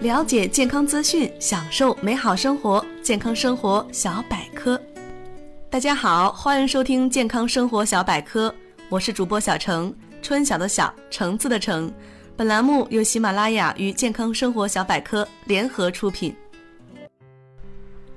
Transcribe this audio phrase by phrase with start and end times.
[0.00, 2.84] 了解健康资讯，享受美好生活。
[3.02, 4.80] 健康生活小百科，
[5.68, 8.54] 大家好，欢迎收听健康生活小百科，
[8.88, 9.92] 我是主播小程，
[10.22, 11.92] 春晓的晓，橙子的橙。
[12.36, 16.32] 本栏目由喜马拉雅与健康生活小百科联合出品。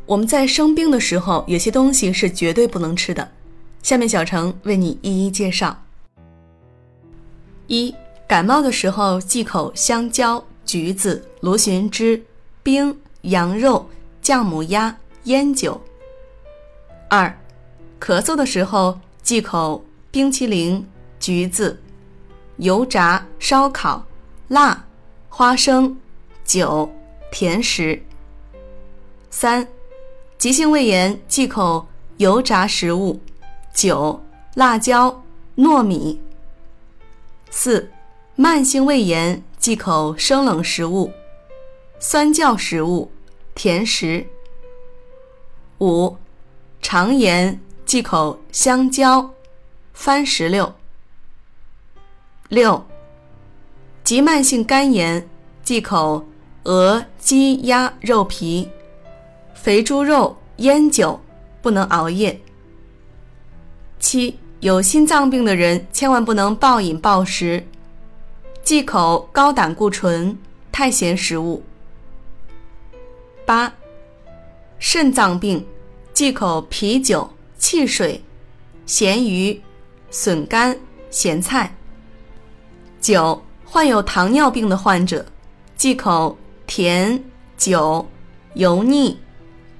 [0.05, 3.27] 我们在生病的时候，有些东西是绝对不能吃的。
[3.82, 5.75] 下面小程为你一一介绍。
[7.66, 7.91] 一、
[8.27, 10.43] 感冒的时候忌口香蕉。
[10.71, 12.23] 橘子、螺旋枝、
[12.63, 13.89] 冰、羊肉、
[14.23, 15.82] 酵母鸭、烟酒。
[17.09, 17.37] 二，
[18.00, 20.87] 咳嗽的时候忌口冰淇淋、
[21.19, 21.77] 橘子、
[22.55, 24.05] 油炸、烧烤、
[24.47, 24.86] 辣、
[25.27, 25.99] 花生、
[26.46, 26.89] 酒、
[27.33, 28.01] 甜食。
[29.29, 29.68] 三，
[30.38, 31.85] 急性胃炎忌口
[32.16, 33.19] 油炸食物、
[33.73, 34.23] 酒、
[34.55, 35.22] 辣椒、
[35.58, 36.22] 糯米。
[37.49, 37.91] 四，
[38.38, 39.44] 慢性胃炎。
[39.61, 41.11] 忌口生冷食物、
[42.00, 43.11] 酸酵食物、
[43.53, 44.25] 甜食。
[45.77, 46.17] 五、
[46.81, 49.31] 肠炎忌口香蕉、
[49.94, 50.73] 番石榴。
[52.50, 52.83] 六、
[54.03, 55.30] 急慢性肝炎
[55.61, 56.25] 忌口
[56.63, 58.67] 鹅、鸡、鸭肉皮、
[59.53, 61.22] 肥猪肉、烟酒，
[61.61, 62.41] 不能熬夜。
[64.00, 67.63] 七、有心脏病的人千万不能暴饮暴食。
[68.63, 70.37] 忌口高胆固醇、
[70.71, 71.63] 太咸食物。
[73.43, 73.73] 八、
[74.77, 75.65] 肾脏病
[76.13, 78.23] 忌口啤酒、汽水、
[78.85, 79.59] 咸鱼、
[80.11, 80.77] 笋干、
[81.09, 81.75] 咸菜。
[83.01, 85.25] 九、患有糖尿病的患者
[85.75, 87.21] 忌口甜、
[87.57, 88.07] 酒、
[88.53, 89.19] 油腻、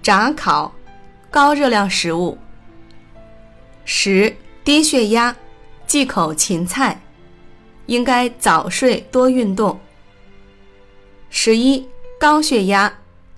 [0.02, 0.73] 炸烤、
[1.29, 2.35] 高热量食物。
[3.85, 5.35] 十、低血压
[5.85, 6.99] 忌口芹菜。
[7.92, 9.78] 应该早睡多运动。
[11.30, 11.86] 十一，
[12.17, 12.92] 高血压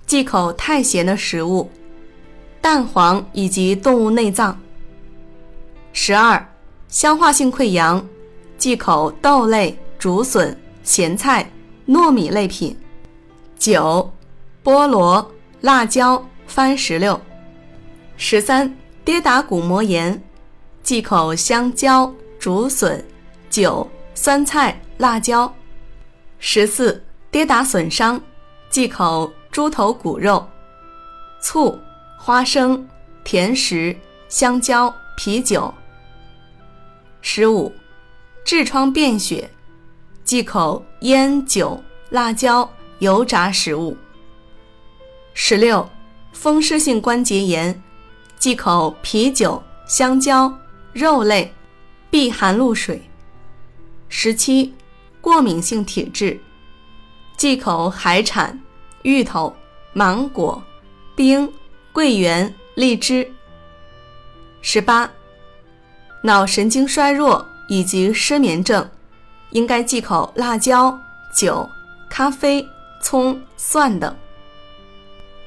[0.06, 1.68] 忌口太咸的食物，
[2.60, 4.56] 蛋黄以及动物内脏。
[5.92, 6.48] 十二，
[6.86, 8.06] 消化性溃疡
[8.56, 11.50] 忌口豆类、竹笋、咸菜、
[11.88, 12.78] 糯米类品。
[13.58, 14.08] 九，
[14.62, 17.20] 菠萝、辣椒、番石榴。
[18.16, 18.72] 十三，
[19.04, 20.22] 跌打骨膜炎
[20.84, 23.04] 忌口香蕉、竹笋、
[23.50, 23.90] 酒。
[24.14, 25.52] 酸菜、辣椒。
[26.38, 28.20] 十四，跌打损伤，
[28.70, 30.46] 忌口猪头骨肉、
[31.40, 31.78] 醋、
[32.18, 32.88] 花生、
[33.24, 33.96] 甜食、
[34.28, 35.72] 香蕉、啤酒。
[37.20, 37.72] 十五，
[38.44, 39.50] 痔疮便血，
[40.22, 43.96] 忌口烟酒、辣椒、油炸食物。
[45.32, 45.88] 十六，
[46.32, 47.82] 风湿性关节炎，
[48.38, 50.52] 忌口啤酒、香蕉、
[50.92, 51.52] 肉类、
[52.10, 53.02] 避寒露水。
[54.26, 54.72] 十七，
[55.20, 56.40] 过敏性体质，
[57.36, 58.58] 忌口海产、
[59.02, 59.54] 芋头、
[59.92, 60.62] 芒果、
[61.14, 61.52] 冰、
[61.92, 63.30] 桂圆、荔枝。
[64.62, 65.10] 十八，
[66.22, 68.88] 脑神经衰弱以及失眠症，
[69.50, 70.98] 应该忌口辣椒、
[71.36, 71.68] 酒、
[72.08, 72.66] 咖啡、
[73.02, 74.16] 葱、蒜等。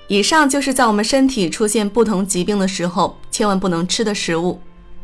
[0.08, 4.62] 以上就是在我们身体出现不同疾病的时候，千万不能吃的食物。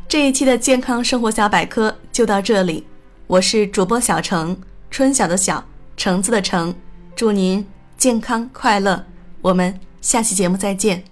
[0.07, 2.85] 这一期的健康生活小百科就到这里。
[3.25, 4.55] 我是主播小程，
[4.91, 5.63] 春晓的晓，
[5.95, 6.75] 橙子的橙，
[7.15, 7.65] 祝您
[7.97, 9.05] 健康快乐，
[9.41, 11.03] 我们下期节目再见。